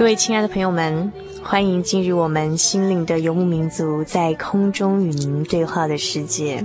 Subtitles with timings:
[0.00, 1.12] 各位亲爱的朋友们，
[1.42, 6.64] 欢迎进入我们心灵的游牧民族在空中与您对话的世界。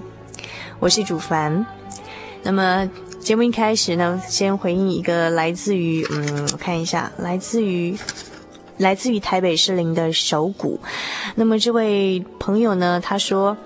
[0.79, 1.65] 我是主凡。
[2.43, 7.97] 那么节目一开始呢，先回应一个来自于嗯，我看一下，来自于
[8.77, 10.79] 来自于台北士林的手鼓。
[11.35, 13.57] 那么这位朋友呢，他说，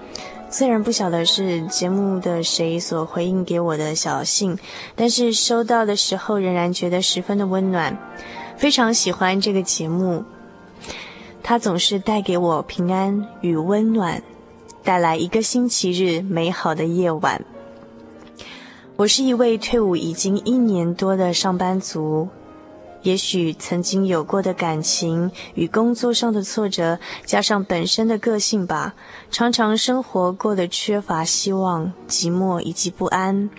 [0.49, 4.57] 虽然不晓得是节目的谁所回应给我的小信，
[4.95, 7.95] 但是收到的时候仍然觉得十分的温暖。
[8.59, 10.25] 非常喜欢这个节目，
[11.41, 14.21] 它总是带给我平安与温暖，
[14.83, 17.45] 带来一个星期日美好的夜晚。
[18.97, 22.27] 我是一位退伍已经一年多的上班族。
[23.01, 28.93] 也许曾经有过的感情与工作上的挫折，加上本身的个性吧，
[29.31, 33.49] 常常生活过得缺乏希望、寂寞以及不安，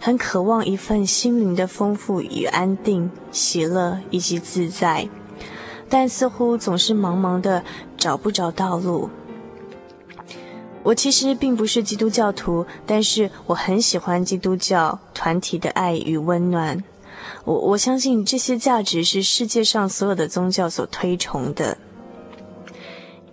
[0.00, 5.08] 很渴望一份心灵的丰富与安定、喜乐以及自在，
[5.88, 7.62] 但似乎总是茫茫的
[7.96, 9.08] 找不着道路。
[10.82, 16.82] 我其实并不是基督教徒，但是我很喜欢基督教团体的爱与温暖。
[17.44, 21.76] 我我相信这些价值是世界上所有的宗教所推崇的。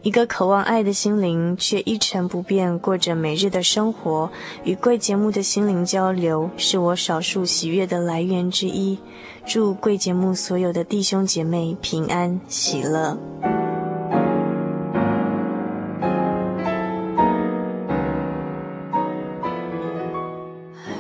[0.03, 4.29] 一个渴望爱的心灵，却一成不变过着每日的生活，
[4.63, 8.97] 与贵节目的心灵交流，是我少数喜悦的来源之一。
[9.45, 13.17] 祝贵节目所有的弟兄姐妹平安喜乐。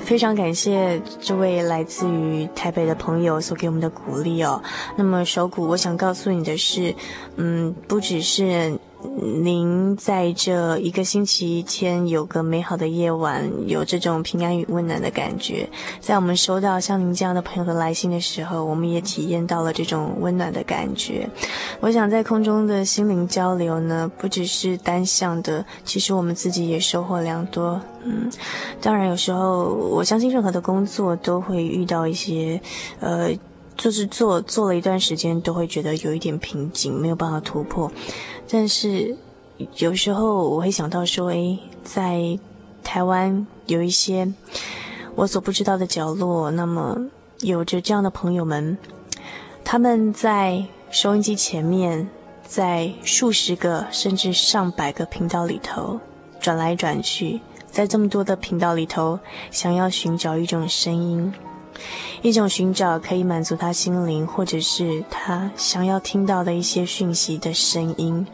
[0.07, 4.63] 非常感谢这位来自于台北的朋友所给我们的鼓励哦。
[4.95, 6.95] 那么手鼓，我想告诉你的是，
[7.35, 8.79] 嗯，不只是。
[9.03, 15.69] 您在这一个星期天有个美好的夜晚，有这种平安与温暖的感觉。
[15.99, 21.29] 在我们收到像您这样的朋友的来信的时候，我们也体验到了这种温暖的感觉。
[21.79, 27.79] 我想在空中的心灵交流呢，不只是单向的，其实我们自己也收获良多。
[28.03, 28.31] 嗯，
[28.81, 32.59] 当然有时候我相信任何的工作都会遇到一些，
[32.99, 33.29] 呃，
[33.75, 37.91] 就是做做了一段时间都会觉得有一点瓶颈，没有办法突破。
[38.49, 39.15] 但是
[39.77, 42.39] 有时候我会想到说，诶，在
[42.83, 44.31] 台湾有一些
[45.15, 46.97] 我所不知道的角落，那么
[47.39, 48.77] 有着这样的朋友们，
[49.63, 52.07] 他们在收音机前面，
[52.45, 55.99] 在数十个甚至上百个频道里头
[56.39, 59.19] 转来转去，在这么多的频道里头，
[59.51, 61.33] 想要寻找一种声音。
[62.21, 68.25] 一种寻找可以满足他心灵，或者是他想要听到的一些讯息的声音。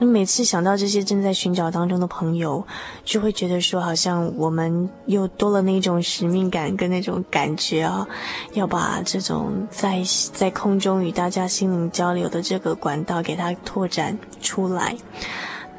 [0.00, 2.64] 那每次想到这些正在寻找当中的朋友，
[3.04, 8.06] 就会觉得说，好像我们又多了那种使命感跟那种感觉啊，
[8.52, 10.00] 要把这种在
[10.32, 14.96] 在空中与大家心灵交流的这个管道给它拓展出来。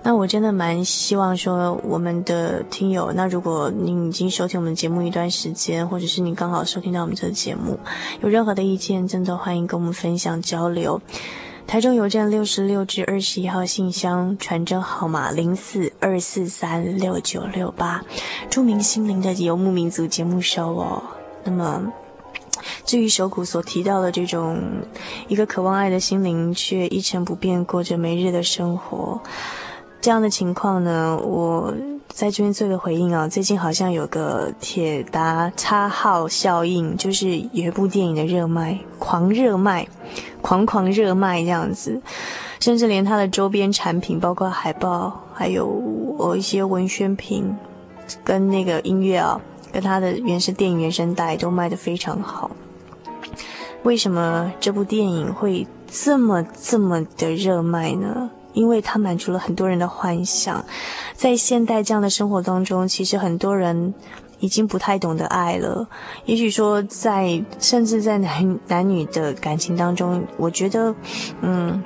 [0.02, 7.78] 那我真的蛮希望说，我们的听友，那如果您已经收听我们节目一段时间，或者是你刚好收听到我们这个节目，
[8.22, 11.02] 有任何的意见，真的欢迎跟我们分享交流。
[11.68, 18.04] 台中邮政六十六至二十一号信箱，传真号码零四二四三六九六八，
[18.50, 21.04] 著名心灵的游牧民族节目收哦。
[21.44, 21.92] 那么。
[22.86, 24.60] 至于手鼓所提到的这种
[25.28, 29.22] 一个渴望爱的心灵，却一成不变过着没日的生活，
[30.02, 31.74] 这样的情况呢，我
[32.08, 33.28] 在这边做个回应啊。
[33.28, 39.86] 最近好像有个铁达叉号效应，就是有一部电影的热卖，狂热卖，
[40.42, 42.02] 狂狂热卖这样子，
[42.62, 47.54] 甚至连它的周边产品，包括海报，还有我一些文宣品，
[48.24, 49.40] 跟那个音乐啊，
[49.74, 52.50] 跟它的原声电影原声带都卖得非常好。
[53.84, 58.30] 为什么这部电影会这么这么的热卖呢？
[58.54, 60.64] 因为它满足了很多人的幻想。
[61.14, 63.94] 在现代这样的生活当中，其实很多人
[64.40, 65.88] 已经不太懂得爱了。
[66.26, 70.94] 也许说在，甚至在男男女的感情当中，我觉得，
[71.42, 71.82] 嗯，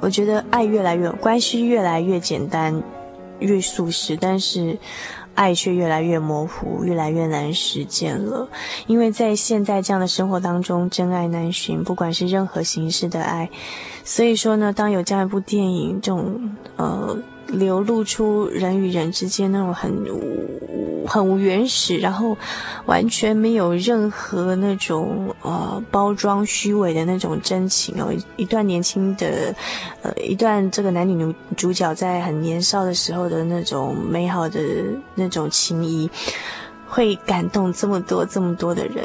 [0.00, 2.82] 我觉得爱越来越，关系越来越简单，
[3.38, 4.78] 越速食，但是。
[5.38, 8.48] 爱却越来越模糊，越来越难实践了。
[8.88, 13.48] 因为在现在这样的生活当中，真爱难寻，不管是任何形式的爱。
[14.02, 17.16] 所以说呢，当有这样一部电影，这种呃。
[17.48, 19.90] 流露出人与人之间那种很
[21.06, 22.36] 很原始，然后
[22.84, 29.54] 完全没有任何那种呃包装虚伪的那种真情哦，一段年轻的
[30.02, 34.60] 呃一段这个男女女主角在很年少的时候的那种美好的
[35.14, 36.10] 那种情谊，
[36.86, 39.04] 会感动这么多这么多的人。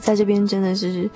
[0.00, 1.08] 在这边真的是，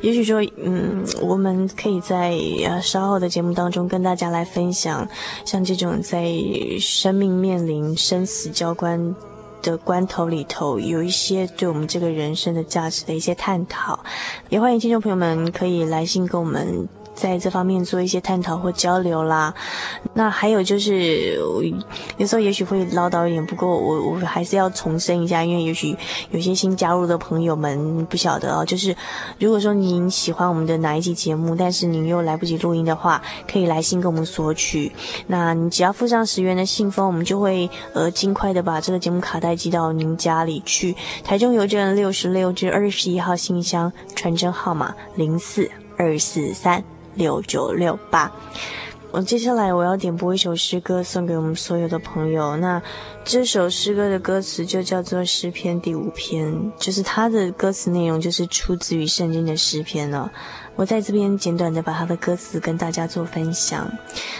[0.00, 2.36] 也许说，嗯，我们可以在
[2.66, 5.08] 呃稍后的节目当中跟大家来分享，
[5.44, 6.32] 像这种在
[6.78, 9.14] 生命面临生死交关
[9.62, 13.98] 的关头里头，有一些对我们这个人生的价值的一些探讨，
[14.48, 16.88] 也欢迎听众朋友们可以来信跟我们。
[17.14, 19.54] 在这方面做一些探讨或交流啦，
[20.12, 21.38] 那还有就是，
[22.16, 25.96] 有时候也许会唠叨一点，不过我我还是要重申一下，因为也许
[26.30, 28.94] 有些新加入的朋友们不晓得哦，就是
[29.38, 34.92] 如果说您喜欢我们的哪一期节目，但是您又来不及录音的话，可以来信跟我们索取。
[35.28, 40.94] 那你只要附上十元的信封，我们就会呃尽快的把这个节目卡带寄到您家里去。
[41.22, 46.82] 台中邮政六十六至二十一号信箱，传真号码零四二四三。
[47.14, 48.30] 六九六八，
[49.10, 52.56] 我接下来我要点播一首诗歌送给我们所有的朋友。
[52.56, 52.82] 那
[53.24, 60.30] 这首诗歌的歌词就叫做诗篇第五篇，就是它的歌词内容就是出自于圣经的诗篇了。
[60.76, 63.88] 我在这边简短的把它的歌词跟大家做分享。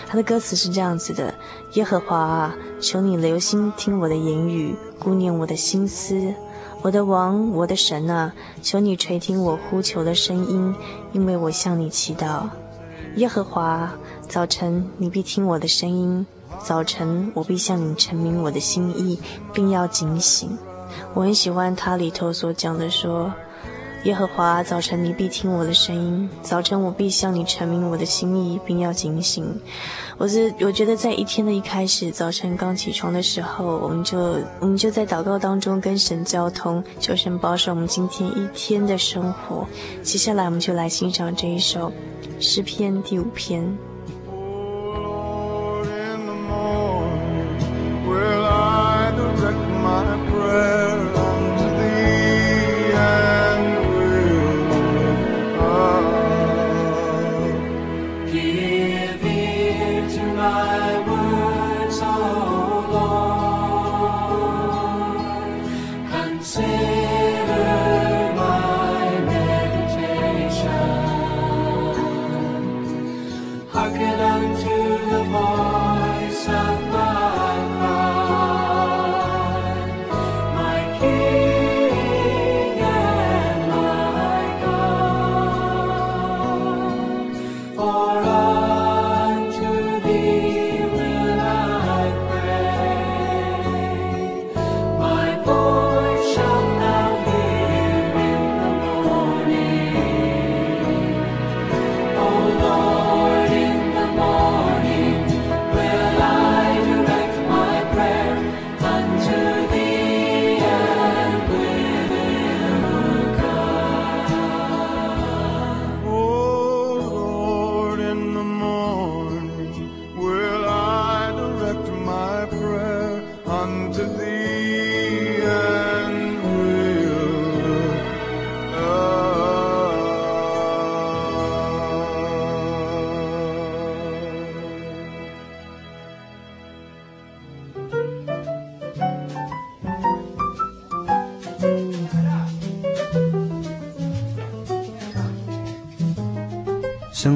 [0.09, 1.32] 它的歌词是这样子的：
[1.75, 6.35] 耶和华啊，求你留心听我的言语，顾念我的心思。
[6.82, 10.75] 我的王，我的神啊，求你垂听我呼求的声音，
[11.12, 12.49] 因为我向你祈祷。
[13.17, 13.89] 耶和华，
[14.29, 16.27] 早晨你必听我的声音，
[16.65, 19.21] 早晨我必向你陈明我的心意，
[19.53, 20.51] 并要警醒。
[21.15, 23.33] 我很喜欢他里头所讲的说。
[24.05, 29.59] 耶和华，早晨你必听我的声音，早晨我必向你陈明我的心意，并要警醒。
[30.19, 34.19] 我是我觉得在一天的一开始，早晨刚起床的时候，我们就
[34.61, 39.67] 我们就在祷告当中跟神交通，求神保守我们今天一天的生活。
[40.03, 41.91] 接下来我们就来欣赏这一首
[42.41, 43.94] 诗篇第五篇。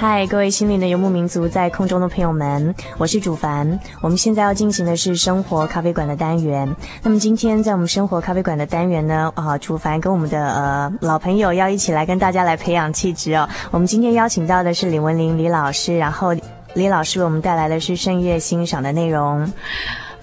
[0.00, 3.76] 嗨，各位心灵的游牧民族，在空中的朋友们，我是主凡。
[4.00, 6.72] 我们现在要进行的是生活咖啡馆的单元。
[7.02, 13.48] 那么今天在我们生活咖啡馆的单元呢，啊，主凡跟我们的呃老朋友要一起来跟大家来培养气质哦。
[13.72, 16.32] 我们今天邀请到的是李文玲李老师，然后
[16.74, 19.52] 李老师为我们带来的是圣乐欣赏的内容。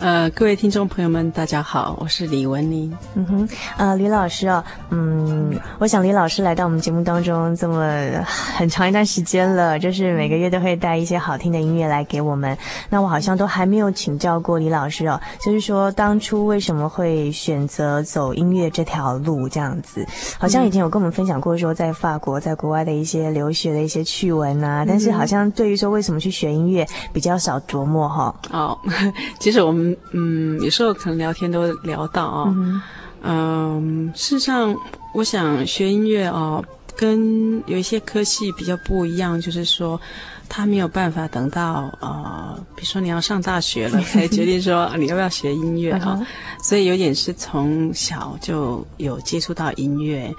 [0.05, 2.95] 呃，各位听众朋友们，大家好，我是李文玲。
[3.15, 8.23] 嗯哼，呃，李老师哦，嗯，我想李老师来到我们节目当中这么
[8.55, 12.55] 很长一段时间了，就是每个月都会带一些好听的音乐来给我们。
[12.87, 20.05] 那我好像都还没有请教过李老师哦，就是说当初为什么会选择走音乐这条路这样子？
[20.37, 28.35] 好像以前有跟我们分享过说在法国、在国外的一些留学的一些趣闻啊，但是好像对于说为什么去学音乐比较少琢磨哈。
[28.51, 28.77] 哦，
[29.41, 29.94] 其实我们。
[30.11, 32.81] 嗯，有时候可能聊天都聊到啊、哦，嗯，
[33.23, 34.75] 嗯，事实上，
[35.13, 36.63] 我想学音乐哦，
[36.95, 39.99] 跟有一些科系比较不一样，就是说，
[40.47, 46.27] 他没有办法等到呃，比如说你要上大学了才决定说你要不要学音乐啊、哦，
[46.61, 50.33] 所以有点是从小就有接触到音乐，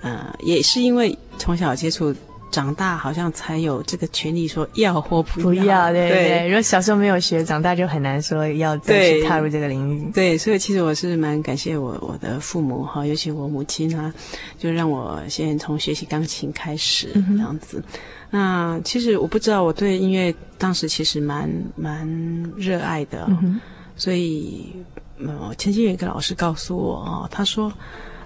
[0.00, 2.14] 呃，也是因为从小接触。
[2.52, 6.48] 长大好像才有这个权利说要或不要，不要对对，对。
[6.48, 10.02] 如果小时候没有学，长大就很难说要再去踏入这个领域。
[10.12, 14.12] 对，对，所以其实我是蛮感谢我我的父母哈，尤其我母亲啊，
[14.58, 17.82] 就让我先从学习钢琴开始这样子。
[17.88, 17.98] 嗯、
[18.30, 22.06] 那其实我不知道我对音乐当时其实蛮蛮
[22.54, 23.58] 热爱的，嗯、
[23.96, 24.70] 所以
[25.16, 27.72] 嗯，曾经有一个老师告诉我哦，他说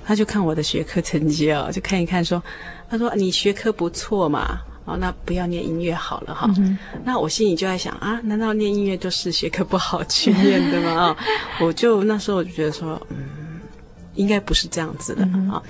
[0.05, 2.43] 他就看我的学科成绩哦，就看一看说。
[2.89, 6.49] 他说：“你学科不错嘛，哦，那不要念音乐好了哈。
[6.59, 11.09] 嗯”那我心里就在想啊，难道念音乐就是学科不好去念的吗？
[11.09, 11.17] 啊，
[11.61, 13.61] 我就那时候我就觉得说，嗯，
[14.15, 15.63] 应该不是这样子的啊，嗯。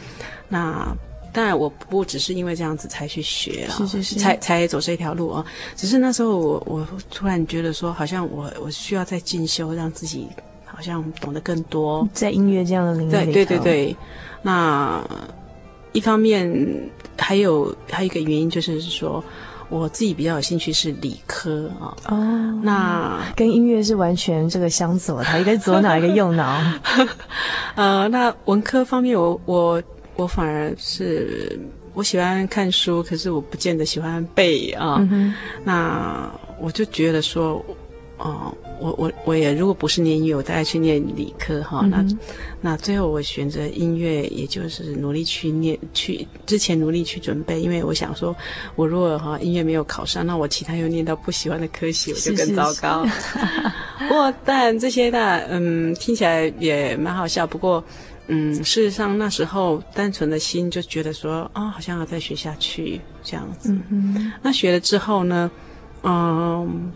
[0.48, 0.96] 那
[1.32, 5.44] 当然我不只是因为这样子才去学啊，是是是，才才走这条路啊。
[5.74, 10.28] 只是那时候我我突然觉得说，好像我我需要再进修，让自己
[10.64, 13.32] 好像懂得更多，在音乐这样的领域里。
[13.32, 13.96] 对对对对，
[14.42, 15.02] 那。
[15.96, 16.46] 一方面
[17.16, 19.24] 还有还有一个原因就是说，
[19.70, 21.96] 我自己比较有兴趣是理科啊。
[22.08, 26.60] 哦，那跟音乐是完全这个相左的，一个左脑，一个右脑。
[27.76, 29.82] 呃，那文科方面我，我我
[30.16, 31.58] 我反而是
[31.94, 34.98] 我喜欢看书，可是我不见得喜欢背啊。
[35.10, 35.34] 嗯。
[35.64, 37.64] 那我就觉得说，
[38.18, 38.54] 哦。
[38.80, 41.80] 我我我也如果不是念音乐，我大概去念理科哈。
[41.84, 42.06] 嗯、那
[42.60, 48.34] 那最后我选择音乐，也就是努力去念去之前努力去准备，因为我想说，
[48.74, 53.06] 我如果哈音乐没有考上，那我其他又念到不喜欢的科系，我就更糟糕。
[53.98, 57.46] 不过但这些大嗯听起来也蛮好笑。
[57.46, 57.82] 不过
[58.28, 63.76] 嗯事实上那时候单纯的心就觉得说啊、哦，好像要再学下去这样子。
[63.90, 65.50] 嗯、那学了之后呢，
[66.02, 66.92] 嗯。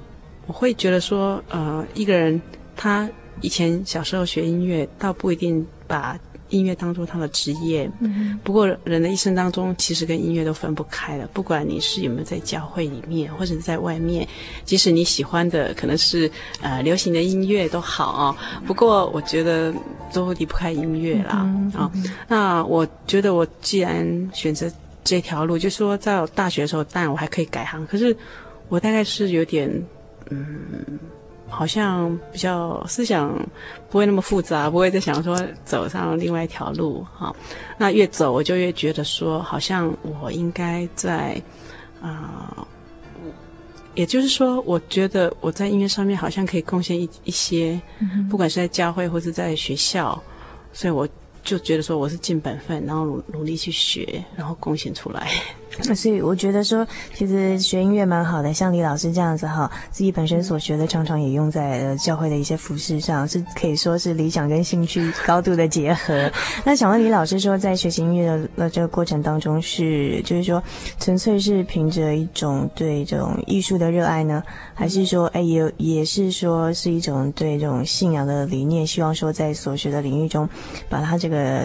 [0.51, 2.43] 我会觉得说，呃，一个人
[2.75, 3.09] 他
[3.41, 7.89] 以前小时候学音乐，倒不一定把音乐当做他的职业。
[8.01, 8.37] 嗯。
[8.43, 11.29] 不过人的一生当中，其实跟音乐都分不开了。
[11.33, 14.27] 不管你是有没有在教会里面，或者是在外面，
[14.65, 16.29] 即使你喜欢的可能是
[16.61, 18.37] 呃流行的音乐都好啊。
[18.67, 19.73] 不过我觉得
[20.13, 21.43] 都离不开音乐啦。
[21.45, 21.71] 嗯。
[21.77, 21.93] 啊，
[22.27, 24.69] 那我觉得我既然选择
[25.05, 27.87] 这条路，就是说在我大学的时候，当然我还可以改行。
[27.87, 28.17] 可是
[28.69, 29.71] 我大概是有点。
[30.31, 30.99] 嗯，
[31.49, 33.37] 好像比较思想
[33.91, 37.35] 不会那么复杂，不会再想说走上另外一条路哈。
[37.77, 41.41] 那越走我就越觉得说，好像我应该在
[42.01, 42.67] 啊、呃，
[43.95, 47.81] 也就是说，我觉得我在音乐上面好像可以贡献一一些，
[48.31, 50.23] 不管是在教会或是在学校，
[50.73, 51.09] 所以我
[51.43, 55.29] 就觉得说我是尽本分，然后努努力去学，然后贡献出来。
[55.83, 66.31] 所以我觉得说，其实学音乐蛮好的，像李老师这样子哈，自己本身所学的常常也用在呃教会的一些服事上，是可以说是理想跟兴趣高度的结合。
[66.65, 70.63] 那想问李老师说，在学习音乐的这个过程当中是，就是说
[70.99, 74.43] 纯粹是凭着一种对这种艺术的热爱呢，
[74.75, 80.49] 还是说哎也也是说是一种对这种信仰的理念，希望说在所学的领域中，
[80.89, 81.65] 把它这个。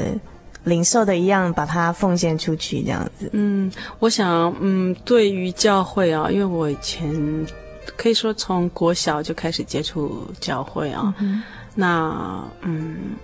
[0.65, 3.29] 领受的一样，把它奉献出去，这样子。
[3.31, 7.10] 嗯，我想，嗯，对于教会啊，因为我以前
[7.95, 11.41] 可以说从国小就开始接触教会啊，嗯、
[11.75, 13.15] 那嗯，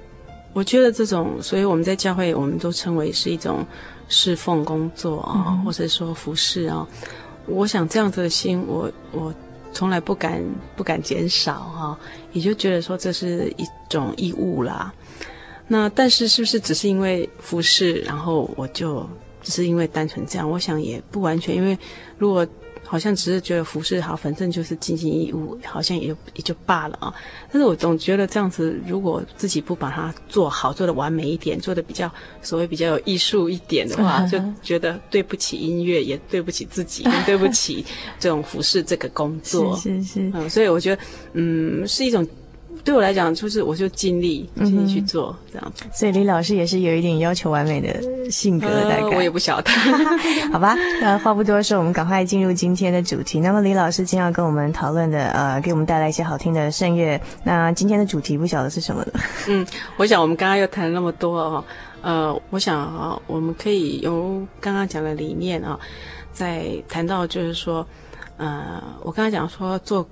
[0.53, 3.65] 我觉得这种，所以我们在教会，我们都称为是一种
[4.07, 6.88] 侍奉工作啊，嗯、或者说服侍啊。
[7.48, 9.33] 我想这样子的心，我我
[9.74, 10.43] 从来不敢
[10.75, 11.98] 不敢减少哈，
[12.33, 14.93] 也就觉得说这是一种义务啦。
[15.74, 19.08] 那但是是不是只是因为服饰，然后我就
[19.42, 20.50] 只是因为单纯这样？
[20.51, 21.78] 我想也不完全，因为
[22.18, 22.46] 如果
[22.84, 27.13] 好像只是觉得服饰好，反正就是尽尽义务，好像也就也就罢了啊。
[27.50, 32.12] 但是我总觉得这样子，如果自己不把它做好，做的完美一点，做的比较
[32.42, 37.86] 所谓比较有艺术一点的话， 就觉得对不起音乐，也对不起自己，也对不起
[38.20, 39.74] 这种服饰这个工作。
[39.80, 41.01] 是是是，嗯，所以我觉得，
[41.32, 42.28] 嗯，是一种。
[42.84, 45.84] 对我来讲，就是我就尽力尽力去做、嗯、这样子。
[45.94, 49.72] 所以李老师也是有一点要求完美的性格，大概、呃、我也不晓得。
[50.51, 53.40] 好吧，那话不多说，我们赶快进入今天的主题。
[53.40, 57.22] 那么李老师今天要跟我们讨论的，呃，给我们带来一些好听的圣乐。
[57.44, 59.12] 那今天的主题不晓得是什么呢？
[59.48, 59.66] 嗯，
[59.98, 61.63] 我想我们刚刚又谈了那么多哦，
[62.01, 65.80] 呃，我想啊，我们可以由刚刚讲的理念啊，
[66.34, 67.86] 再谈到就是说，
[68.38, 70.08] 呃，我刚刚讲说做。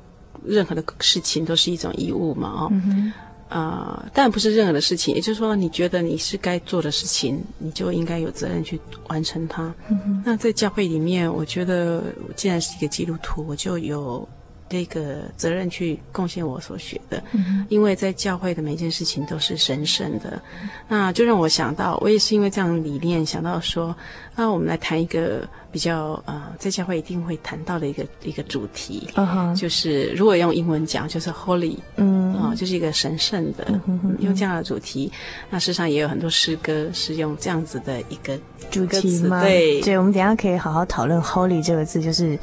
[0.45, 3.13] 任何的事情都是一种义务嘛，哦，嗯、
[3.49, 9.73] 呃，但不是任何的事情，也就是说，你觉得你是该做的事情，你就应该有责任去完成它。
[9.89, 12.03] 嗯、那在教会里面，我觉得
[12.35, 14.27] 既然是一个基督徒，我就有。
[14.71, 20.39] 这个责任去贡献我所学的，嗯，因为在教会的每件事情都是神圣的，
[20.87, 23.95] 那就让我想到，我也是因为这样的理念想到说，
[24.35, 29.55] 那我们来谈一个比较呃，在教会一定会谈到的一个一个主题，uh-huh.
[29.55, 35.11] 就是如果用英文讲，就是 Holy，嗯，啊，就是一个神圣的，嗯，用这样的主题，
[35.49, 38.37] 那事实上也有很多诗歌是用这样子的一个
[38.71, 39.41] 主题吗？
[39.41, 42.37] 对，对，我们等一下可以好好讨论 Holy 这个字，就是。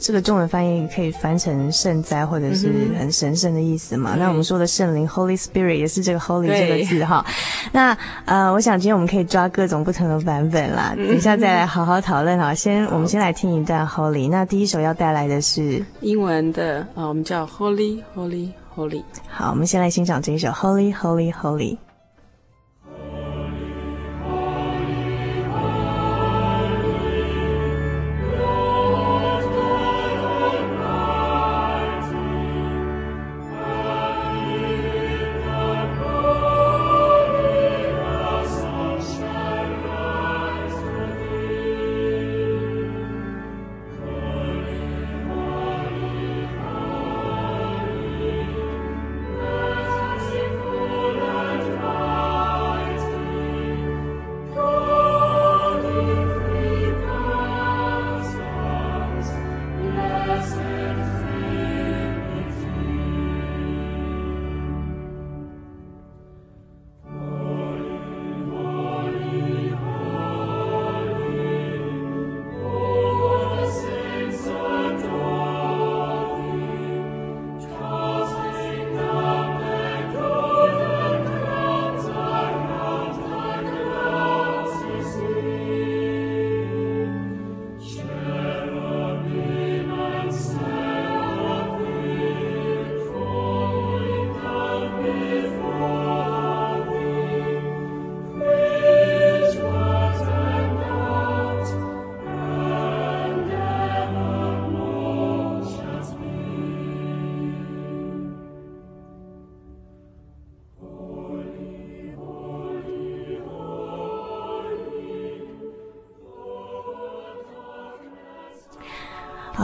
[0.00, 4.12] 这个中文翻译可以翻成圣哉，或者是很神圣的意思嘛？
[4.14, 7.26] 嗯、那我们说的圣灵 Holy Spirit 也是这个 Holy 这个字哈。
[7.72, 12.54] 那呃，我想今天我们可以抓各种不同的版本啦，嗯、等一下再来好好讨论哈。
[12.54, 14.30] 先我们先来听一段 Holy。
[14.30, 19.02] 那第一首要带来的是英文的啊，我们叫 Holy Holy Holy。
[19.28, 21.76] 好，我们先来欣赏这一首 Holy Holy Holy。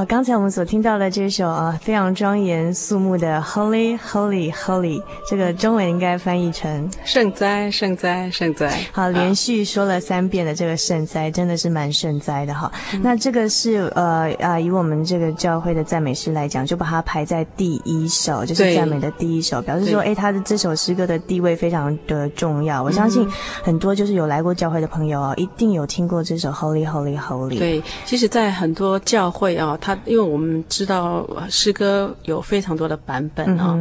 [0.02, 8.80] 好，刚才我们所听到的这首啊，非常庄严肃穆的 Holy Holy Holy，这个中文应该翻译成圣哉圣哉圣哉。
[8.90, 12.72] 好，连续说了三遍的这个圣哉，真的是蛮圣哉的哈。
[12.92, 22.82] 嗯、那这个是呃啊，以我们这个教会的赞美诗来讲，就把它排在第一首，就是赞美的第一首，表示说，哎，他的这首诗歌的地位非常的重要。
[22.82, 23.24] 我相信
[23.62, 27.56] 很多就是有来过教会的朋友啊，一定有听过这首 Holy Holy Holy。
[27.56, 29.78] 对，其实，在很多教会啊。
[29.80, 33.78] 他因为我们知道诗歌有非常多的版本啊、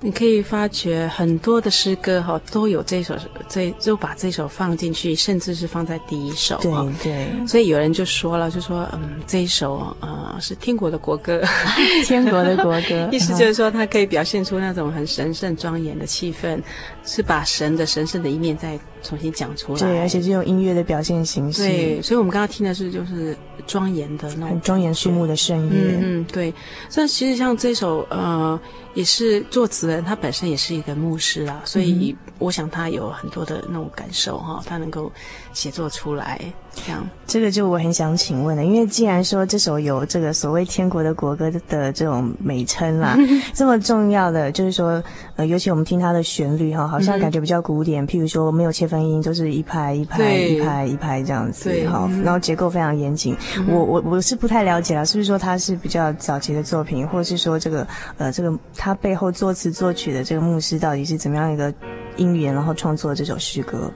[0.00, 3.16] 你可以发觉很多的诗歌哈、哦、都有这首
[3.48, 6.56] 这就把这首放进去，甚至是放在第一首。
[6.62, 11.42] 对对，所以有人就说了，就说嗯这一首呃是天国的国歌，
[12.06, 16.62] 天国的国歌， 意思就是说它可以表现出那种很神圣庄严的气氛，
[17.04, 19.80] 是把神的神圣的一面再重新讲出来。
[19.80, 21.62] 对，而且是用音乐的表现形式。
[21.62, 25.74] 对，所以我们刚刚听的是就是庄严的那种很庄严肃穆的圣乐。
[25.74, 26.54] 嗯嗯，对。
[26.88, 28.60] 所以其实像这首呃，
[28.98, 35.12] 也是作词人他本身也是一个牧师啊，所以我想他有很多的那种感受哈，他能够
[35.58, 36.40] 写作出来。
[36.72, 43.18] 这样，这个就我很想请问了，因为既然说这首有这个所谓天国的国歌的这种美称啦，
[43.52, 45.02] 这么重要的就是说，
[45.34, 53.36] 呃，尤其我们听它的旋律哈，好像感觉比较古典，譬如说没有切分音，都是一拍一拍一拍一拍这样子，好，然后结构非常严谨。
[53.66, 57.84] 我我我是不太了解了，是不是说它是比较早期的作品，或者是说这个
[58.18, 61.74] 呃这个它背后作词作曲的这个牧师到底是怎么样一个
[62.16, 63.90] 因缘，然后创作这首诗歌？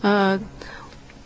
[0.00, 0.36] 呃。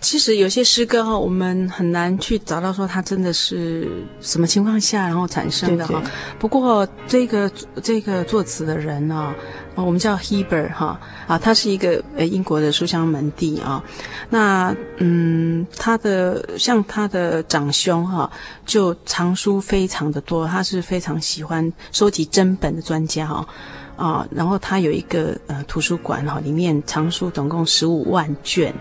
[0.02, 3.88] 其实有些诗歌哈，我们很难去找到说它真的是
[4.20, 6.02] 什么情况下然后产生的哈。
[6.40, 7.50] 不过这个
[7.82, 9.32] 这个作词的人呢，
[9.76, 13.82] 我们叫 Heber 哈啊，他是一个呃英国的书香门第啊。
[14.28, 18.30] 那嗯，他的像他的长兄哈，
[18.66, 23.36] 就藏书非常的多，他是非常喜欢收集珍本的专家哈。
[23.36, 23.46] 啊，
[24.30, 28.74] 然后他有一个呃图书馆哈，里面藏书总共十五万卷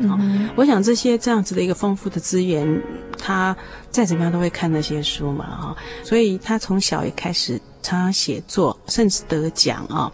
[0.56, 2.82] 我想这些这样子的一个丰富的资源，
[3.18, 3.56] 他
[3.92, 5.76] 再怎么样都会看那些书嘛哈。
[6.04, 10.12] 所以他从小也开始常常写作，甚至得奖啊。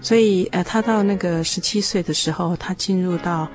[0.00, 3.48] 所以呃，他到那个十七岁的时候，他进入到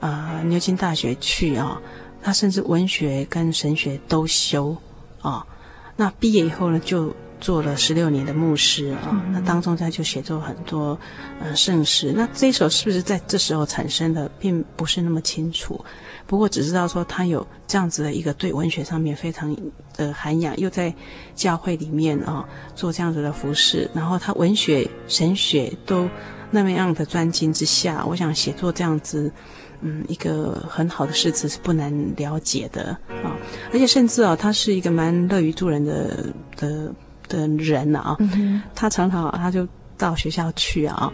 [0.00, 1.80] 呃牛津大学去啊。
[2.20, 4.76] 他甚至文学跟神学都修
[5.22, 5.46] 啊。
[5.94, 7.14] 那毕业以后呢，就。
[7.40, 10.98] 做了十六年的牧师啊，嗯、那当中他就写作很多
[11.40, 12.12] 呃圣诗。
[12.14, 15.84] 那这一首是不是在这时候产生的，并不是那么清楚。
[16.26, 19.56] 不过只知道说他有这样子的一个对文学上面非常
[19.96, 20.92] 的涵养，又在
[21.34, 26.08] 教会里面啊做这样子的服饰，然后他文学神学都
[26.50, 29.32] 那么样的专精之下，我想写作这样子
[29.80, 32.90] 嗯一个很好的诗词是不难了解的
[33.22, 33.36] 啊。
[33.72, 36.92] 而且甚至啊，他是一个蛮乐于助人的的。
[37.28, 41.12] 的人啊，嗯、他常常他就到学校去啊，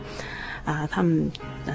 [0.65, 1.29] 啊，他们
[1.67, 1.75] 呃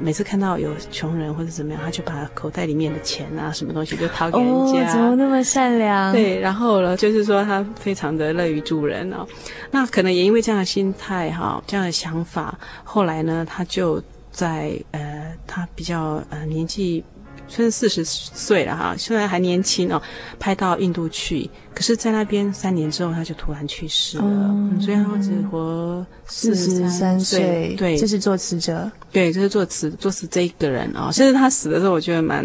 [0.00, 4.88] 每次看到有穷人或者怎么样，他就把口袋里面的钱啊什么东西就掏给人家。
[4.88, 6.12] 哦，怎么那么善良？
[6.12, 9.26] 对，然后呢，就是说他非常的乐于助人啊。
[9.70, 17.04] 那可能也因为这样的心态哈，这样的想法，后来呢，他就在呃，他比较呃年纪。
[17.48, 20.00] 虽然四十岁了哈，虽然还年轻哦，
[20.38, 24.24] 拍到印度去，可是，在那边三年之后，他就突然去世了。
[24.24, 27.74] 嗯，所以他只活四十三岁。
[27.76, 28.90] 对，这是作词者。
[29.10, 31.10] 对，这是作词作词这一个人啊。
[31.12, 32.44] 其实他死的时候，我觉得蛮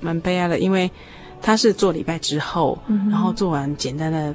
[0.00, 0.90] 蛮悲哀的，因为
[1.40, 4.34] 他是做礼拜之后，嗯、然后做完简单的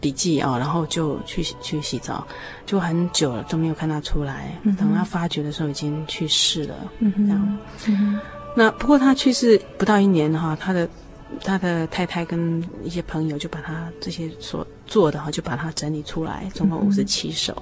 [0.00, 2.26] 笔记啊，然后就去去洗澡，
[2.66, 4.58] 就很久了都没有看他出来。
[4.64, 6.74] 嗯、等他发觉的时候，已经去世了。
[6.98, 7.58] 嗯哼这样。
[7.86, 8.18] 嗯
[8.54, 10.88] 那不过他去世不到一年哈，他的
[11.42, 17.52] 他的太太跟一些朋友就把他这些所做的哈，就把它整理出来，总共五十七首。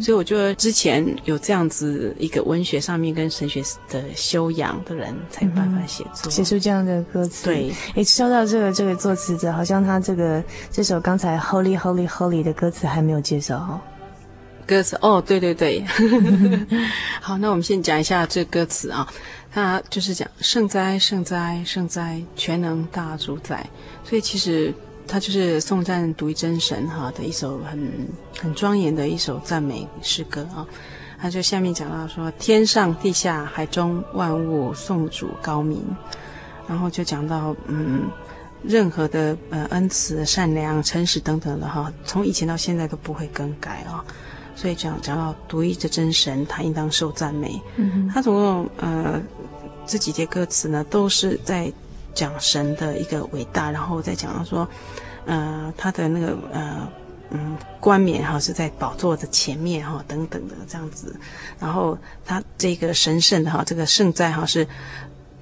[0.00, 7.46] 所以我觉得之前有这样子一个文学上面跟神学的修养的人，才有办法写作，写出这样的歌词。
[7.46, 13.80] 对，诶，说到这个这个作词者，好像他这个这首刚才 Holy Holy Holy 的歌词还没有介绍哈。
[14.66, 15.82] 歌词哦，对对对，
[17.22, 19.08] 好，那我们先讲一下这歌词啊。
[19.56, 23.66] 他就是讲圣哉圣哉圣哉，全能大主宰，
[24.04, 24.70] 所以其实
[25.08, 27.90] 他就是颂赞独一真神哈的一首很
[28.38, 30.66] 很庄严的一首赞美诗歌啊。
[31.18, 35.82] 他就下面讲到说，天上地下海中万物颂主高明，
[36.68, 38.10] 然后就讲到嗯，
[38.62, 44.04] 任何的呃恩慈、善良、诚实等等的哈，从以前到现在都不会更改啊。
[44.54, 47.60] 所以讲讲到独一的真神，他应当受赞美。
[47.76, 49.20] 嗯哼，他总共呃
[49.86, 51.72] 这几节歌词呢，都是在
[52.14, 54.68] 讲神的一个伟大，然后再讲到说，
[55.26, 56.88] 呃，他的那个呃
[57.30, 61.14] 嗯冠冕哈是在宝座的前面哈等等的这样子，
[61.58, 64.66] 然后他这个神圣的哈这个圣在哈是。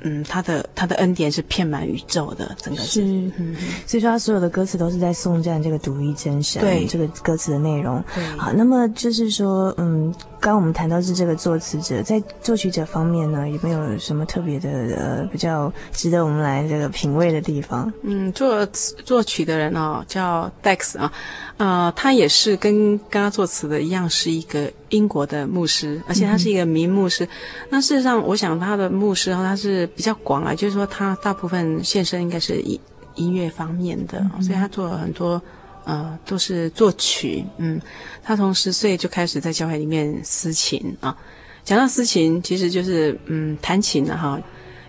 [0.06, 3.00] 嗯，他的他的恩典是遍满宇宙的，整个是，
[3.38, 6.60] 嗯，所以说他所有的歌词都是在颂赞这个独一真神。
[6.60, 8.04] 对，这个歌词的内容。
[8.14, 17.90] 对，好，那么就是说，嗯，刚刚我们谈到是这个作词者，在作曲者方面呢，有没有什么特别的呃比较值得我们来这个品味的地方？
[18.02, 21.10] 嗯，作作曲的人哦，叫 Dex 啊。
[21.56, 27.24] 呃，他也是跟刚刚作词的一样，是一个英国的牧师，而且他是一个名牧师。
[27.24, 27.28] 嗯、
[27.70, 32.78] 那事实上，我想他的牧师他是比较广啊，就是说他大部分献身应该是音
[33.14, 35.40] 音乐方面的，嗯、所以他做了很多
[35.84, 37.44] 呃都是作曲。
[37.58, 37.80] 嗯，
[38.22, 41.16] 他从十岁就开始在教会里面司琴啊。
[41.64, 44.38] 讲到司琴，其实就是嗯弹琴的哈。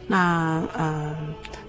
[0.08, 1.16] 那呃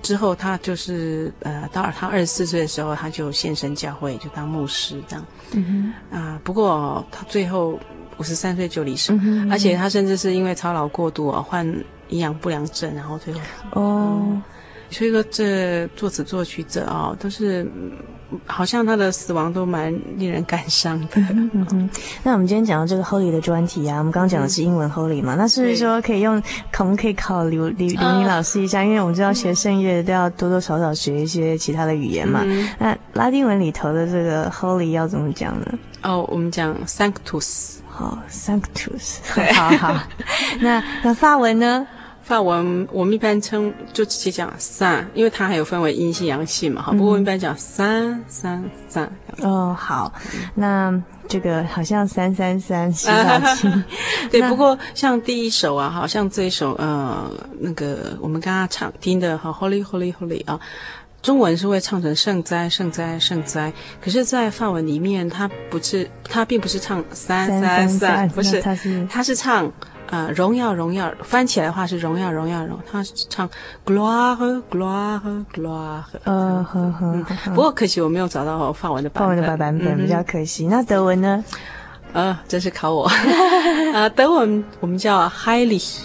[0.02, 5.24] 之后他就是呃到了他二十四岁的时候，他就献身教会，就当牧师这样。
[5.52, 5.64] 嗯
[6.10, 6.16] 哼。
[6.16, 7.78] 啊、呃，不过他最后
[8.18, 11.66] 五十三岁就离世，嗯嗯，而且他甚至是因为操劳过度啊，患
[12.08, 13.40] 营养不良症，然后最后
[13.72, 14.18] 哦。
[14.22, 14.42] 嗯
[14.96, 17.70] 所以说，这作词作曲者啊、哦，都是
[18.46, 21.08] 好像他的死亡都蛮令人感伤的。
[21.16, 21.90] 嗯嗯、
[22.22, 25.34] 那我们今天讲到这个 Holy 的专题啊，我们刚刚讲的是英文 Holy 嘛？
[25.34, 28.82] 嗯、那是不是说可以用，可不可以考刘刘刘宁老师一下？
[28.82, 32.40] 因为我们知道学圣乐都要多多少少学一些其他的语言嘛。
[32.46, 35.78] 嗯、那拉丁文里头的这个 Holy 要怎么讲呢？
[36.00, 37.74] 哦，我们讲 Sanctus。
[37.86, 39.18] 好，Sanctus。
[39.54, 40.02] 好好。
[40.60, 41.86] 那那法文呢？
[42.26, 46.90] 法文我们一般称就直接讲三，因为它还有分为阴性阳性嘛，哈。
[46.90, 49.08] 不过我们一般讲三三三。
[49.42, 50.12] 哦，好，
[50.56, 50.92] 那
[51.28, 53.70] 这个好像三三三洗澡机。
[54.28, 60.58] 对，不过像第一首啊，好像这一首呃，那个我们刚刚唱听的哈，Holy Holy Holy 啊，
[61.22, 68.60] 中文是会唱成圣哉圣哉圣哉，可是，在法文里面，它不是，它并不是唱三三三，不是，
[69.08, 69.72] 它是唱。
[70.08, 73.48] 呃，荣耀荣耀，翻起来的话是荣耀荣耀荣，他唱
[73.84, 74.62] gloire。
[76.24, 80.66] 呃呵呵，不过可惜我没有找到法文的版本，法文的版本比较可惜。
[80.66, 81.44] 那德文呢？
[82.12, 83.10] 呃，真是考我。
[83.94, 85.98] 呃，德文我们叫 heilig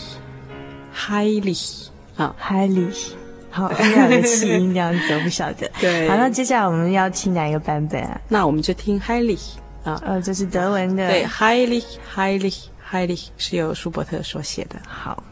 [2.17, 3.11] 啊 heilig
[3.51, 5.69] 好，两个气音这样子，我不晓得。
[5.79, 6.09] 对。
[6.09, 8.19] 好，那接下来我们要听哪一个版本啊？
[8.27, 9.39] 那我们就听 heilig
[9.83, 11.07] 啊，呃，这是德文的。
[11.07, 11.83] 对 heilig。
[12.91, 14.77] 海莉是由舒伯特所写的。
[14.86, 15.23] 好。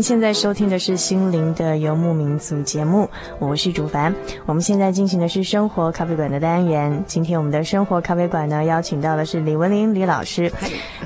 [0.00, 3.06] 您现在收听的是《心灵的游牧民族》节目，
[3.38, 4.14] 我是主凡。
[4.46, 7.04] 我们现在进行的是生活咖啡馆的单元。
[7.06, 10.50] 今天我们的生活咖啡馆呢，邀请到的是李文林李老师。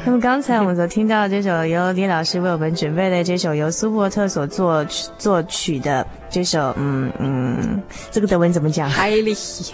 [0.04, 4.84] 那么刚才我们所听到的这首由李老师为我们准备的这首由苏伯特所作
[5.18, 9.72] 作曲的这首，嗯嗯，这个德文怎么讲？Heilig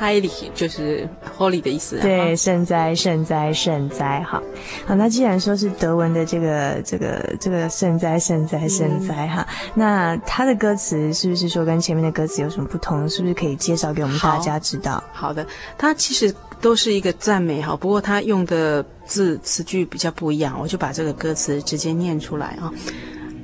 [0.00, 1.98] Heilig 就是 Holy 的意思。
[2.00, 4.20] 对，圣哉圣哉圣哉。
[4.20, 4.40] 哈，
[4.86, 8.44] 好，那既然说是德文的这个这个这个圣哉圣。
[8.46, 9.46] 哉，圣哉哈！
[9.74, 13.08] 那他的歌词是不是说跟前面的歌词有什么不同？
[13.08, 15.02] 是不是可以介绍给我们大家知道？
[15.12, 15.46] 好，好的，
[15.78, 22.70] 他其实都是一个赞美哈，不过他用的字词句比较不一样，我就把这个歌词直接念出来啊！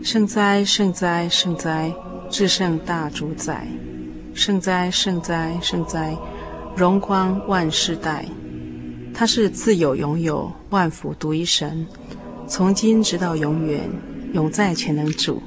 [0.03, 1.93] 圣哉，圣哉，圣哉，
[2.29, 3.67] 至圣大主宰！
[4.35, 6.17] 圣哉，圣哉，圣哉，
[6.77, 8.25] 荣光万世代！
[9.13, 11.87] 他是自有永有万福独一神，
[12.47, 13.81] 从今直到永远。
[14.33, 15.43] 永在全能主，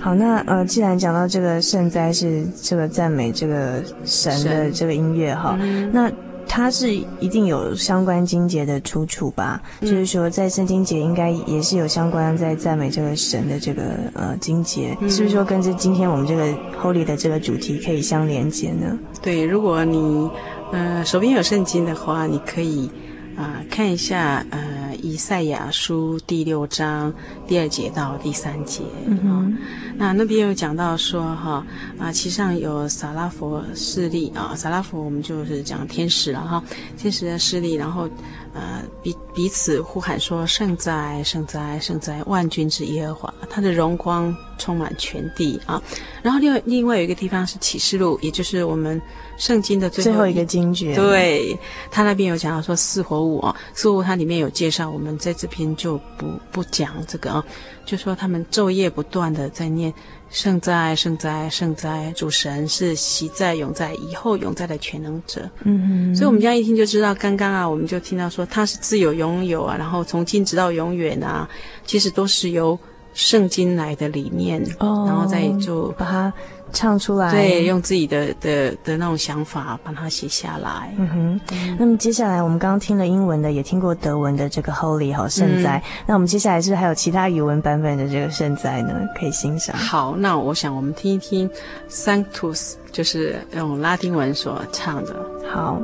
[0.00, 6.10] 好，那呃，既然讲到这个圣哉是这个赞美这个神的这个音乐哈，嗯、那
[6.52, 9.62] 它是一定有相关经节的出处吧？
[9.80, 13.82] 嗯、就是说，在圣经节应该也是有相关在赞美这个神的这个
[14.14, 18.98] 呃经节，嗯、是不是说跟这今天我们这个 Holy 的这个主题可以相连接呢？
[19.22, 20.28] 对，如果你
[20.72, 22.90] 呃手边有圣经的话，你可以
[23.36, 27.12] 啊、呃、看一下呃以赛亚书第六章
[27.46, 29.18] 第二节到第三节，嗯。
[29.28, 29.52] 哦
[29.96, 31.62] 那那边有讲到说哈
[31.98, 36.64] 啊，其上有撒拉佛势力啊，撒拉佛我们就是讲天使了哈，
[36.96, 38.08] 天使的势力，然后
[38.54, 45.82] 呃彼彼此呼喊说圣哉圣哉圣哉万军之耶和华，他的荣光充满全地啊。
[46.22, 48.98] 然后另外另外有一个地方是启示录，也就是我们
[49.36, 51.58] 圣经的最后最后一个经卷，对
[51.90, 57.44] 他那边有讲到说四活物啊，四活物它里面有介绍，我们在这边就不不讲这个啊。
[57.84, 59.92] 就说他们昼夜不断的在念
[60.28, 65.48] 圣哉圣哉圣哉，主神是昔在永在以后永在的全能者。
[65.64, 71.48] 嗯嗯，所以我们这样一听就知道，刚刚啊，我们就听到说他是自有拥有啊，然后从今直到永远啊，
[71.84, 72.78] 其实都是由
[73.12, 76.32] 圣经来的理念，哦、然后再就把它。
[76.72, 80.94] 唱出来，对，用自己的的的那种想法把它写下来。
[80.98, 85.82] 嗯哼，嗯，那么接下来我们刚刚听了英文的，也听过德文的这个 Holy 哈圣哉。
[85.84, 88.94] 嗯、那我们接下来是不是还有其他语文版本的这个圣哉呢？
[89.18, 89.76] 可以欣赏。
[89.76, 91.50] 好，那我想我们听一听
[91.88, 95.14] Sanctus，就是用拉丁文所唱的。
[95.52, 95.80] 好。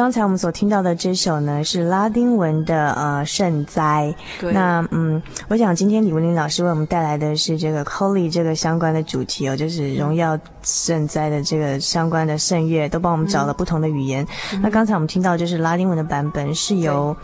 [0.00, 4.12] 刚才我们所听到的这首呢，是拉丁文的呃圣哉。
[4.40, 4.50] 对。
[4.50, 14.26] 那嗯，我想今天李文林老师为我们带来的是这个 Holy 这个相关的主题哦，就是荣耀圣哉的这个相关的圣乐，都帮我们找了不同的语言。
[14.54, 17.14] 嗯、那刚才我们听到就是拉丁文的版本，是由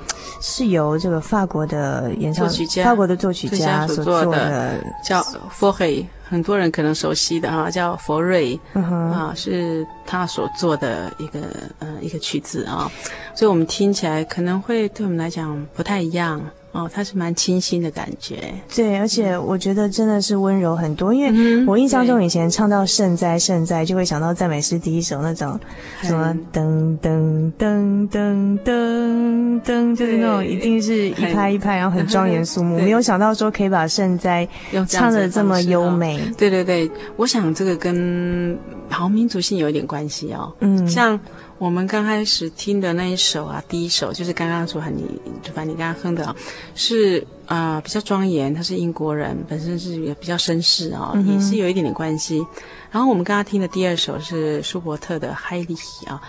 [0.43, 2.47] 是由这个法国的演唱
[2.85, 5.25] 法国的作曲家所做的，叫
[5.59, 9.35] Fauré 很多人可能熟悉的哈，叫佛瑞，啊、uh.
[9.35, 11.41] 是他所做的一个
[11.79, 12.91] 呃一个曲子啊，
[13.35, 16.41] 所以我们听起来可能会对我们来讲不太一样。
[16.77, 21.15] 哦，它是蛮清新的感觉，对，而且我觉得真的是温柔很多。
[21.15, 25.59] 因为我印象中以前唱到圣哉圣哉，就会想到赞美诗第一首那种
[26.03, 32.77] 什么噔噔噔噔噔噔，就是那种一定是一拍一拍，然后很庄严肃穆。
[32.79, 34.47] 没有想到说可以把圣哉
[34.87, 36.20] 唱的这么优美。
[36.37, 38.55] 对对对，我想这个跟
[38.91, 40.53] 好民族性有一点关系哦。
[40.61, 41.18] 嗯，像。
[41.59, 45.04] 我们刚开始听的那一首啊，第一首就是刚刚说你，
[45.42, 46.36] 就反正你刚刚哼的啊，
[46.74, 52.44] 是啊、呃、比较庄严，他是英国人，本身是也比较绅士啊，嗯、也是有一点点关系。
[52.90, 55.74] 然后我们刚刚听的第二首是舒伯特的《海里》
[56.09, 56.20] 啊，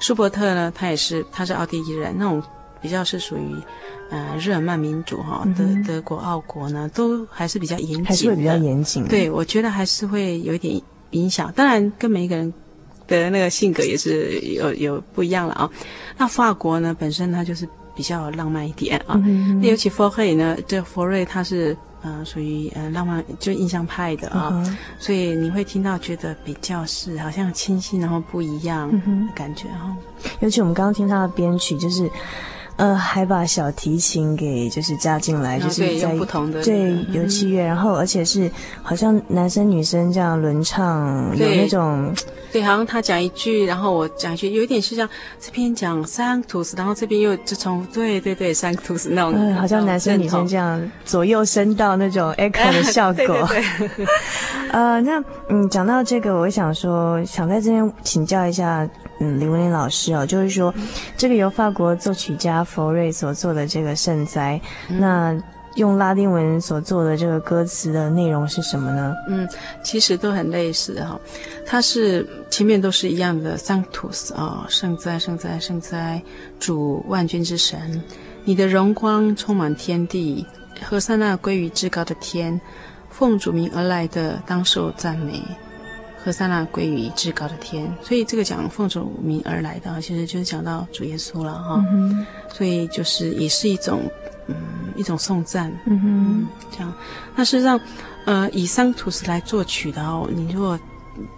[0.00, 2.42] 舒伯特呢，他也是他是奥地利人，那种
[2.80, 3.54] 比较是属于
[4.10, 9.06] 呃日耳曼民族哈，德、德国、奥国呢，都还是比较严谨，还是会比较严谨。
[9.06, 12.52] 对，我觉得还是会有一点影响，当然跟每一个人。
[13.20, 15.70] 的那个性格也是有有不一样了啊。
[16.16, 19.14] 那法国呢，本身它就是比较浪漫一点啊。
[19.14, 24.50] 那、嗯、那尤其佛瑞呢，这佛瑞他是呃属于呃浪漫，就印象派的啊。
[24.52, 28.98] 嗯、所以你会听到觉得比较是好像清新，然后不一样的
[29.34, 29.94] 感觉哈。
[30.40, 32.10] 尤其我们刚刚听他的编曲，就是
[32.76, 38.50] 呃，还把小提琴给就是加进来，就是在不同的对有器乐，然后而且是
[38.82, 42.12] 好像男生女生这样轮唱，有那种
[42.50, 45.08] 对，好像他讲一句，然后我讲一句，有一点是像
[45.38, 53.26] 这边讲 Sanctus，然后这边又就从对对对 Sanctus 那种，嗯，好像男生女生这样左右声道那种 echo 的效果。
[53.48, 54.06] 对对对
[54.72, 58.88] 呃，那嗯，讲到这个，我想说，想在这边请教一下。
[59.22, 60.74] 嗯，林文林老师哦，就是说，
[61.16, 64.60] 这个由法国作曲家佛瑞所做的这个圣哉，
[64.90, 65.42] 嗯、那
[65.76, 69.14] 用拉丁文所做的这个歌词的内容是什么呢？
[69.28, 69.48] 嗯，
[69.84, 71.20] 其实都很类似哈、哦，
[71.64, 76.20] 它是前面都是一样的，Sanctus 啊、哦，圣哉，圣哉，圣哉，
[76.58, 78.02] 主万军之神，
[78.44, 80.44] 你的荣光充满天地，
[80.82, 82.60] 何塞那归于至高的天，
[83.08, 85.40] 奉主名而来的当受赞美。
[86.24, 91.84] 和散那归于至高的天，所以这个讲奉主名而来的，其实就是讲到主耶稣了哈。
[91.92, 94.08] 嗯、所以就是也是一种，
[94.46, 94.54] 嗯，
[94.96, 95.72] 一种颂赞。
[95.84, 96.94] 嗯哼嗯，这样。
[97.34, 97.80] 那事实上，
[98.24, 100.78] 呃，以桑图斯来作曲的哦，你如果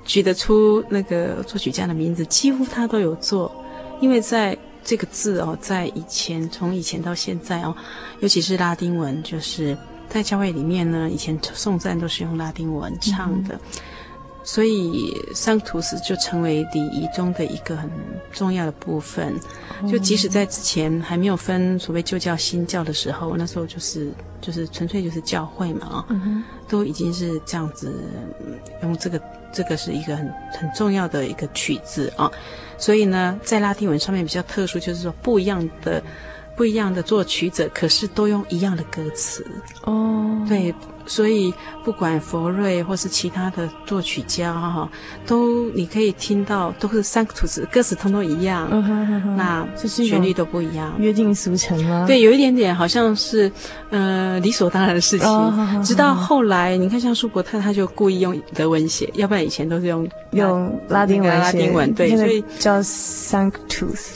[0.05, 3.51] 举得出那个作曲家的名字，几乎他都有做，
[4.03, 4.55] 因为在
[4.85, 7.75] 这个字哦，在以前从以前到现在哦，
[8.21, 9.75] 尤其是拉丁文，就是
[10.11, 13.55] 在教会里面呢，以前颂赞都是用拉丁文唱的。
[13.55, 13.61] 嗯
[14.47, 17.91] 所以，桑图斯就成为礼仪中的一个很
[18.31, 19.35] 重要的部分。
[19.91, 26.07] 就即使在之前还没有分所谓旧教新教的时候，那时候就是就是纯粹就是教会嘛啊，
[26.69, 27.91] 都已经是这样子
[28.83, 29.21] 用这个
[29.51, 32.31] 这个是一个很很重要的一个曲子啊。
[32.77, 36.03] 所以呢，在拉丁文上面比较特殊，就是说不一样的
[36.55, 39.47] 不一样的作曲者，可是都用一样的歌词
[39.85, 40.75] 哦，对。
[41.07, 41.53] 所以，
[41.85, 44.89] 不管佛瑞或是其他的作曲家哈，
[45.27, 49.37] 都你可以听到都是 Sanctus，歌词通通一样，嗯、哼哼哼。
[49.37, 52.05] 那旋律都不一样，约定俗成吗？
[52.07, 53.51] 对，有一点点好像是
[53.91, 55.29] 呃理所当然的事情。
[55.29, 64.15] 哦、好好好直到后来，你看像舒伯特，他就故意用德文写，要不然以前都是用用拉丁文，拉丁文对，所以叫 Sanctus，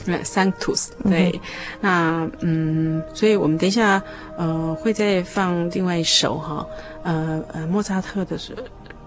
[1.04, 1.40] 对。
[1.80, 4.02] 那嗯，所以我们等一下
[4.38, 6.66] 呃会再放另外一首哈。
[7.02, 8.56] 呃呃，莫扎特的是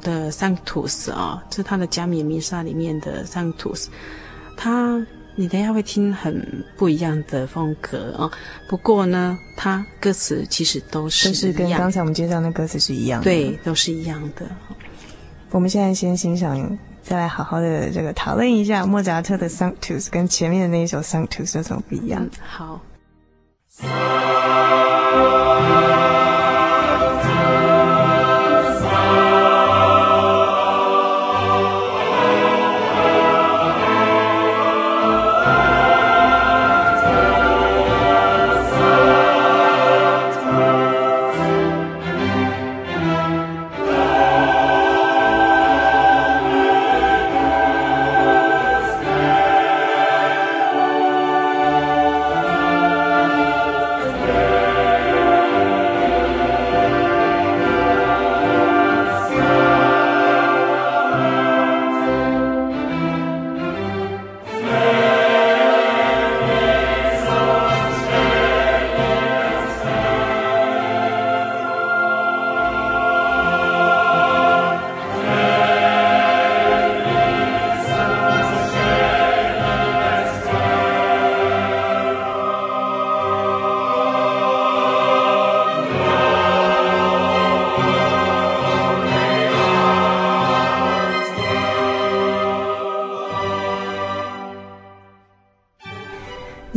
[0.02, 3.88] 的 Sanctus 啊，是他的加冕弥撒里面的 Sanctus。
[4.58, 5.04] 他
[5.36, 8.30] 你等一下会听很不一样的风格啊。
[8.68, 14.46] 不过呢，他歌词其实都是都是跟刚才我们介绍的歌词是一样的，对，都是一样的。
[15.50, 22.24] 我们现在先欣赏，再来好好的这个讨论一下莫扎特的 Sanctus 跟前面的那一首 Sanctus 有什么不一样？
[22.24, 22.82] 嗯、好。
[25.14, 26.01] Thank you.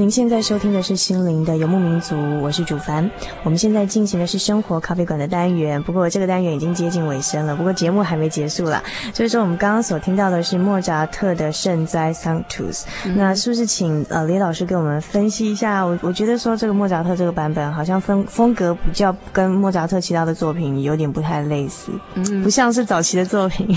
[0.04, 3.10] 您现在收听的是心灵的游牧民族，我是主凡。
[3.42, 8.84] 我们现在进行的是生活咖啡馆的单元，不过这个单元已经接近尾声了，不过节目还没结束啦。
[9.14, 12.82] 所以说，我们刚刚所听到的是莫扎特的圣哉 Sanctus。
[13.06, 15.82] 嗯、那是不是请呃李老师给我们分析一下？
[15.82, 23.74] 我我觉得说这个莫扎特这个版本好像风风格比较跟莫扎特其他的作品有点不太类似，嗯，不像是早期的作品。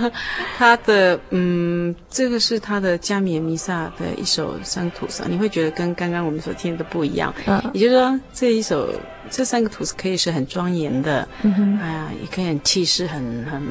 [0.56, 5.65] 他的嗯，这个是他的加冕弥撒的一首 Sanctus 啊，你会觉得。
[5.70, 8.88] 跟刚刚我们所听的不一样，嗯，也就是说这一首
[9.30, 13.62] 这三个图是可以是很庄严的，嗯哼，哎呀，也可以很气势很很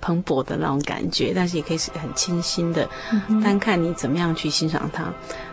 [0.00, 2.88] 蓬勃的那种感觉，但是也可以是很清新的，
[3.28, 5.04] 嗯，单看你怎么样去欣赏它。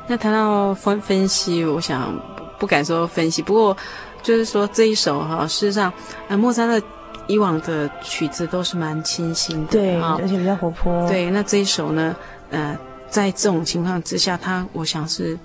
[0.07, 2.13] 那谈到分分析，我想
[2.59, 3.75] 不敢说分析，不过
[4.21, 5.91] 就是说这一首哈，事实上，
[6.27, 6.85] 呃，莫扎特
[7.27, 11.29] 以往的曲子都是蛮清新的，对，而且比较活泼，对。
[11.31, 12.15] 那这一首呢，
[12.51, 12.77] 呃，
[13.09, 15.37] 在这种情况之下，他我想是。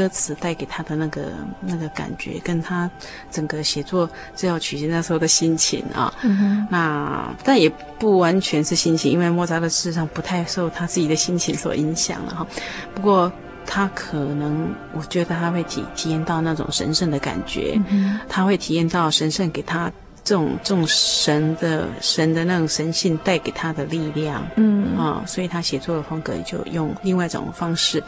[0.00, 1.26] 歌词带给他的那个
[1.60, 2.90] 那个感觉，跟他
[3.30, 6.10] 整个写作这首曲子那时候的心情啊。
[6.22, 6.66] 嗯。
[6.70, 12.46] 那但也不完全是心情，因为莫扎特事实上不太受他自己的心情所影响了哈。
[12.94, 13.30] 不过
[13.66, 18.18] 他可能，我觉得他会体体验到那种神圣的感觉，嗯。
[18.26, 19.92] 他会体验到神圣给他。
[20.22, 28.02] 这种这种神的神的那种神性带给他的力量，嗯啊、哦，所以他写作的风格也就用另外一种方式。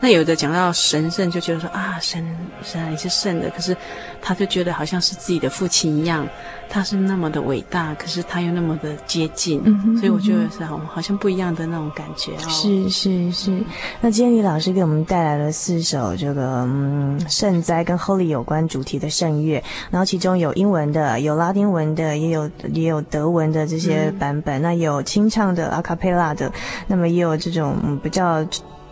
[0.00, 2.24] 那有的讲到神圣，就觉得说啊，神
[2.62, 3.76] 神也是圣的，可是
[4.20, 6.26] 他就觉得好像是自己的父亲一样，
[6.68, 12.48] 他是那么的伟大，可是他又那么的接近，嗯哼，所以我觉得是好好像不一样的那种感觉哦。
[12.50, 13.62] 是是是。
[14.00, 26.50] 那今天李老师给我们带来了四首这个嗯圣哉跟 Holy 有关主题的圣乐，然后其中有英文的，有拉丁文的，也有也有德文的这些版本，嗯、那有清唱的阿卡贝拉的，
[26.86, 28.44] 那么也有这种、嗯、比较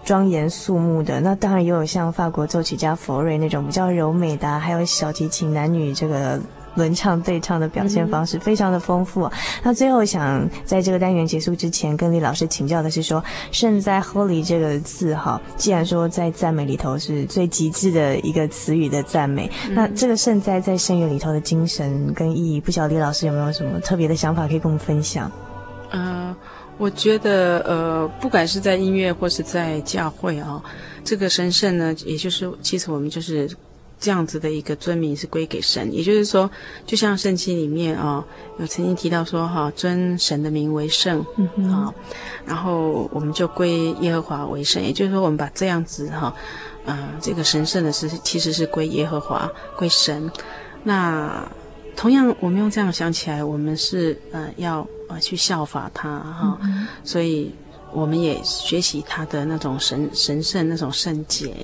[0.05, 6.41] 庄严肃穆的，那当然也有像法国作曲家佛瑞那种比较柔美的、啊，还有小提琴男女这个。
[6.75, 9.25] 轮唱对唱的表现方式非常的丰富。
[9.25, 9.33] 嗯、
[9.65, 25.31] 那最后想在这个单元结束之前，跟李老师请教的是说，胜哉 Holy 这个字哈，既然说在赞美里头是最极致的一个词语的赞美，嗯、那这个胜哉在圣乐里头的精神跟意义，不晓得李老师有没有什么特别的想法可以跟我们分享？
[25.91, 26.35] 呃，
[26.79, 30.63] 我觉得呃，不管是在音乐或是在教会啊、哦，
[31.05, 33.51] 这个神圣呢，也就是其实我们就是。
[34.01, 36.51] 这样子的一个尊名是归给神，也就是说，
[36.87, 38.25] 就像圣经里面啊、哦，
[38.59, 41.21] 有曾经提到说哈，尊神的名为圣，
[41.71, 41.93] 啊，
[42.47, 46.35] 然后我们就归耶和华为圣，也就是说，我们把这样子哈，
[46.87, 50.31] 啊，这个神圣的事其实是归耶和华归神。
[50.83, 51.47] 那
[51.95, 57.55] 同样，我们用这样想起来，我们是呃要呃去效法他哈，嗯、所以。
[57.93, 61.55] 我们也学习他的那种神神圣那种圣洁，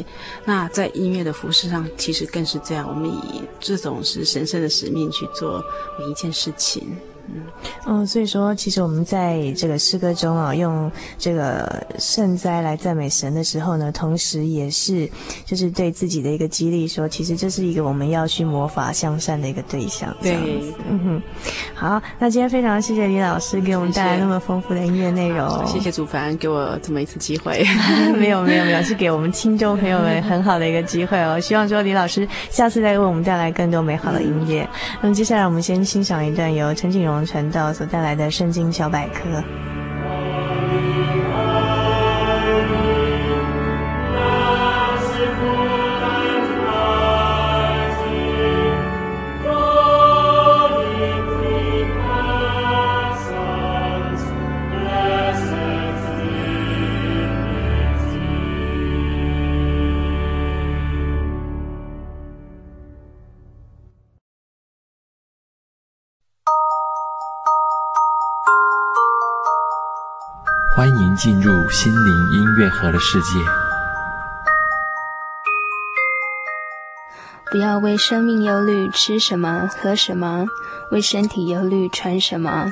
[0.45, 2.89] 那在音乐的服饰上，其实更是这样。
[2.89, 5.62] 我们以这种是神圣的使命去做
[5.99, 6.97] 每一件事情。
[7.29, 7.43] 嗯，
[7.87, 15.11] 哦，所以说，其实我们在这个诗歌中啊，用这个圣哉来赞美神的时候呢，同时也是
[15.45, 20.14] 就是对自己的一个激励，说其实这是一个我们要去魔法向善的一个对象。
[20.22, 20.37] 对，
[20.89, 21.22] 嗯哼。
[21.74, 25.66] 好，那今天非常谢谢李老师给我们带来那么丰富的音乐内容。
[25.66, 27.64] 谢谢祖凡给我这么一次机会。
[28.16, 31.39] 没有没有没有，是给我们听众朋友们很好的一个机会哦。
[31.39, 34.62] 希望说李老师下次再为我们带来更多美好的音乐。
[34.62, 34.68] 嗯、
[35.03, 39.43] 那么接下来我们先欣赏一段由陈景荣传道所带来的圣经小百科。
[70.77, 73.39] 欢迎进入心灵音乐盒的世界。
[77.51, 80.45] 不要为生命忧虑，吃什么，喝什么；
[80.91, 82.70] 为身体忧虑，穿什么。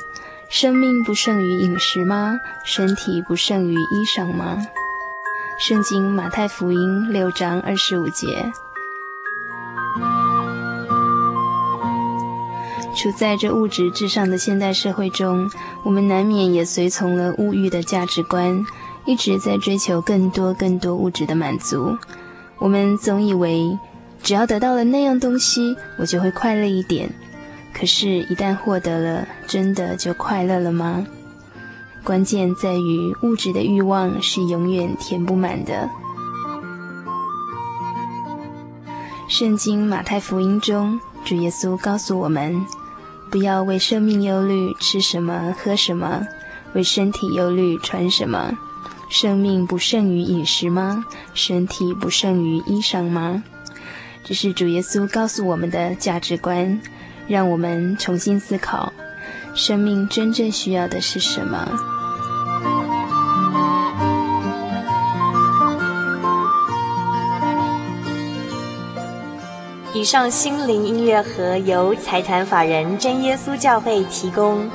[0.51, 2.39] 生命不胜于饮食吗？
[2.67, 4.59] 身体不胜于衣裳吗？
[5.59, 8.53] 圣经马太福音六章二十五节。
[12.95, 15.51] 处在这物质至上的现代社会中，
[15.85, 18.65] 我们难免也随从了物欲的价值观，
[19.05, 21.97] 一直在追求更多更多物质的满足。
[22.59, 23.79] 我们总以为，
[24.23, 27.13] 只要得到了那样东西，我就会快乐一点。
[27.75, 31.05] 可是，一旦获得了，真的就快乐了吗？
[32.05, 35.91] 关键在于物质的欲望是永远填不满的。
[39.29, 42.65] 圣经马太福音中，主耶稣告诉我们。
[43.35, 46.25] 不要为生命忧虑，吃什么，喝什么；
[46.73, 48.57] 为身体忧虑，穿什么。
[49.11, 51.05] 生命不胜于饮食吗？
[51.35, 53.43] 身体不胜于衣裳吗？
[54.23, 56.81] 这是主耶稣告诉我们的价值观，
[57.27, 58.93] 让我们重新思考，
[59.53, 61.69] 生命真正需要的是什么。
[70.05, 74.71] 以上心灵音乐盒由财团法人真耶稣教会提供。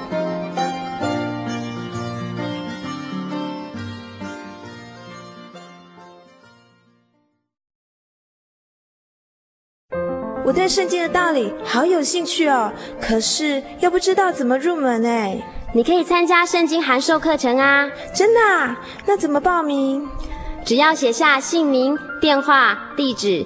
[10.43, 15.39] 我对圣经的道理好有兴趣哦，可是又不知道怎么入门哎。
[15.75, 17.87] 你可以参加圣经函授课程啊！
[18.15, 18.81] 真的啊？
[19.05, 20.09] 那怎么报名？
[20.65, 23.45] 只要写下姓名、电话、地址，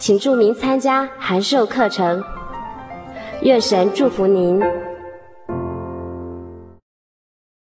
[0.00, 2.24] 请注明参加函授课程。
[3.42, 4.58] 愿神祝福您。